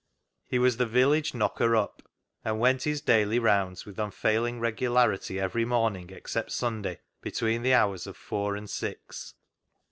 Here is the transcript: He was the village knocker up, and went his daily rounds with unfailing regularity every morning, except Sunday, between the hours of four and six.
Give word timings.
He 0.47 0.57
was 0.57 0.77
the 0.77 0.87
village 0.87 1.35
knocker 1.35 1.75
up, 1.75 2.01
and 2.43 2.59
went 2.59 2.85
his 2.85 3.01
daily 3.01 3.37
rounds 3.37 3.85
with 3.85 3.99
unfailing 3.99 4.59
regularity 4.59 5.39
every 5.39 5.63
morning, 5.63 6.09
except 6.09 6.51
Sunday, 6.53 7.01
between 7.21 7.61
the 7.61 7.75
hours 7.75 8.07
of 8.07 8.17
four 8.17 8.55
and 8.55 8.67
six. 8.67 9.35